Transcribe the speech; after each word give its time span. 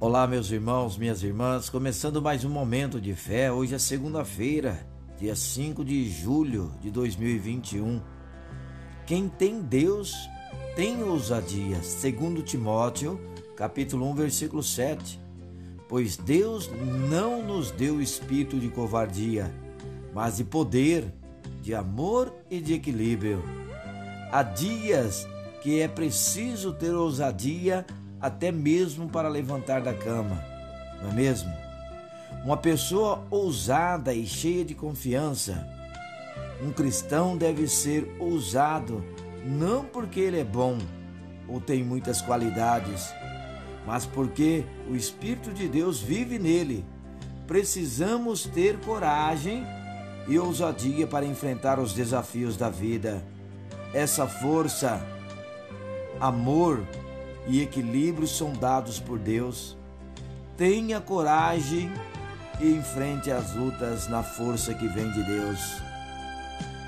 Olá, 0.00 0.28
meus 0.28 0.48
irmãos, 0.52 0.96
minhas 0.96 1.24
irmãs, 1.24 1.68
começando 1.68 2.22
mais 2.22 2.44
um 2.44 2.48
momento 2.48 3.00
de 3.00 3.16
fé. 3.16 3.50
Hoje 3.50 3.74
é 3.74 3.80
segunda-feira, 3.80 4.86
dia 5.18 5.34
5 5.34 5.84
de 5.84 6.08
julho 6.08 6.72
de 6.80 6.88
2021. 6.88 8.00
Quem 9.04 9.28
tem 9.28 9.60
Deus 9.60 10.14
tem 10.76 11.02
ousadia, 11.02 11.82
segundo 11.82 12.42
Timóteo, 12.42 13.20
capítulo 13.56 14.08
1, 14.10 14.14
versículo 14.14 14.62
7. 14.62 15.18
Pois 15.88 16.16
Deus 16.16 16.70
não 17.10 17.42
nos 17.42 17.72
deu 17.72 18.00
espírito 18.00 18.56
de 18.60 18.68
covardia, 18.68 19.52
mas 20.14 20.36
de 20.36 20.44
poder, 20.44 21.12
de 21.60 21.74
amor 21.74 22.32
e 22.48 22.60
de 22.60 22.72
equilíbrio. 22.72 23.42
Há 24.30 24.44
dias 24.44 25.26
que 25.60 25.80
é 25.80 25.88
preciso 25.88 26.72
ter 26.72 26.94
ousadia 26.94 27.84
até 28.20 28.50
mesmo 28.50 29.08
para 29.08 29.28
levantar 29.28 29.80
da 29.80 29.94
cama, 29.94 30.42
não 31.02 31.10
é 31.10 31.14
mesmo? 31.14 31.52
Uma 32.44 32.56
pessoa 32.56 33.26
ousada 33.30 34.12
e 34.14 34.26
cheia 34.26 34.64
de 34.64 34.74
confiança. 34.74 35.66
Um 36.62 36.72
cristão 36.72 37.36
deve 37.36 37.68
ser 37.68 38.14
ousado 38.18 39.04
não 39.44 39.84
porque 39.84 40.20
ele 40.20 40.40
é 40.40 40.44
bom 40.44 40.78
ou 41.48 41.60
tem 41.60 41.82
muitas 41.82 42.20
qualidades, 42.20 43.12
mas 43.86 44.04
porque 44.04 44.64
o 44.90 44.94
Espírito 44.94 45.52
de 45.52 45.68
Deus 45.68 46.00
vive 46.00 46.38
nele. 46.38 46.84
Precisamos 47.46 48.42
ter 48.42 48.78
coragem 48.80 49.64
e 50.26 50.38
ousadia 50.38 51.06
para 51.06 51.24
enfrentar 51.24 51.78
os 51.78 51.94
desafios 51.94 52.56
da 52.56 52.68
vida. 52.68 53.22
Essa 53.94 54.26
força, 54.26 55.00
amor 56.20 56.82
e 57.48 57.62
equilíbrio 57.62 58.28
são 58.28 58.52
dados 58.52 59.00
por 59.00 59.18
Deus. 59.18 59.76
Tenha 60.56 61.00
coragem 61.00 61.90
e 62.60 62.70
enfrente 62.72 63.30
as 63.30 63.54
lutas 63.54 64.08
na 64.08 64.22
força 64.22 64.74
que 64.74 64.86
vem 64.86 65.10
de 65.12 65.22
Deus. 65.24 65.80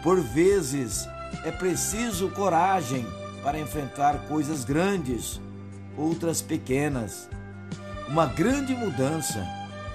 Por 0.02 0.20
vezes 0.20 1.08
é 1.44 1.50
preciso 1.50 2.28
coragem 2.30 3.06
para 3.42 3.58
enfrentar 3.58 4.26
coisas 4.28 4.64
grandes, 4.64 5.40
outras 5.96 6.42
pequenas. 6.42 7.28
Uma 8.08 8.26
grande 8.26 8.74
mudança, 8.74 9.46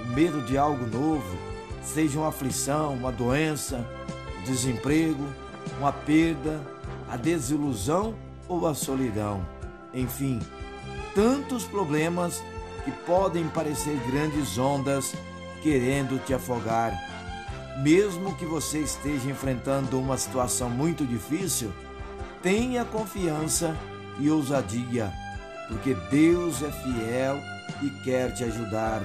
o 0.01 0.07
medo 0.13 0.41
de 0.41 0.57
algo 0.57 0.85
novo, 0.87 1.37
seja 1.83 2.17
uma 2.17 2.29
aflição, 2.29 2.93
uma 2.93 3.11
doença, 3.11 3.85
desemprego, 4.45 5.27
uma 5.79 5.91
perda, 5.91 6.61
a 7.09 7.17
desilusão 7.17 8.15
ou 8.47 8.67
a 8.67 8.73
solidão. 8.73 9.45
Enfim, 9.93 10.39
tantos 11.15 11.63
problemas 11.63 12.43
que 12.83 12.91
podem 12.91 13.47
parecer 13.47 13.97
grandes 14.11 14.57
ondas 14.57 15.15
querendo 15.63 16.23
te 16.23 16.33
afogar. 16.33 16.93
Mesmo 17.81 18.35
que 18.35 18.45
você 18.45 18.79
esteja 18.79 19.29
enfrentando 19.29 19.99
uma 19.99 20.17
situação 20.17 20.69
muito 20.69 21.05
difícil, 21.05 21.71
tenha 22.43 22.85
confiança 22.85 23.75
e 24.19 24.29
ousadia, 24.29 25.11
porque 25.67 25.95
Deus 26.11 26.61
é 26.61 26.71
fiel 26.71 27.39
e 27.81 27.89
quer 28.03 28.33
te 28.33 28.43
ajudar. 28.43 29.01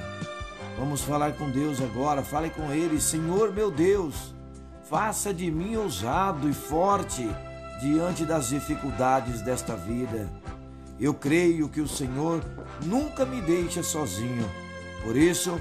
Vamos 0.79 1.01
falar 1.01 1.33
com 1.33 1.51
Deus 1.51 1.81
agora, 1.81 2.23
fale 2.23 2.51
com 2.51 2.73
Ele, 2.73 3.01
Senhor 3.01 3.53
meu 3.53 3.71
Deus, 3.71 4.35
faça 4.89 5.33
de 5.33 5.51
mim 5.51 5.77
ousado 5.77 6.49
e 6.49 6.53
forte 6.53 7.29
diante 7.81 8.25
das 8.25 8.49
dificuldades 8.49 9.41
desta 9.43 9.75
vida. 9.75 10.29
Eu 11.01 11.15
creio 11.15 11.69
que 11.69 11.81
o 11.81 11.89
Senhor 11.89 12.45
nunca 12.85 13.25
me 13.25 13.41
deixa 13.41 13.83
sozinho. 13.83 14.49
Por 15.03 15.17
isso, 15.17 15.59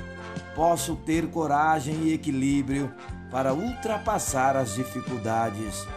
posso 0.53 0.97
ter 0.97 1.27
coragem 1.27 1.95
e 2.03 2.13
equilíbrio 2.13 2.91
para 3.31 3.53
ultrapassar 3.53 4.57
as 4.57 4.75
dificuldades. 4.75 5.87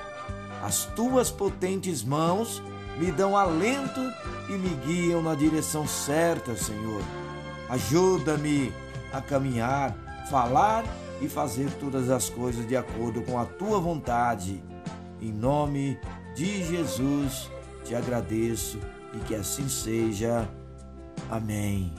As 0.63 0.85
tuas 0.85 1.31
potentes 1.31 2.05
mãos 2.05 2.63
me 2.99 3.11
dão 3.11 3.37
alento 3.37 4.01
e 4.49 4.53
me 4.53 4.69
guiam 4.87 5.21
na 5.21 5.35
direção 5.35 5.89
certa, 5.89 6.55
Senhor. 6.55 7.03
Ajuda-me 7.69 8.73
a 9.13 9.21
caminhar, 9.21 9.95
falar 10.31 10.85
e 11.21 11.29
fazer 11.29 11.71
todas 11.81 12.11
as 12.11 12.29
coisas 12.29 12.67
de 12.67 12.77
acordo 12.77 13.23
com 13.23 13.39
a 13.39 13.45
tua 13.45 13.81
vontade. 13.81 14.63
Em 15.21 15.33
nome 15.33 15.99
de 16.35 16.65
Jesus, 16.65 17.51
te 17.85 17.95
agradeço 17.95 18.79
e 19.15 19.19
que 19.21 19.35
assim 19.35 19.69
seja. 19.69 20.49
Amém. 21.31 21.93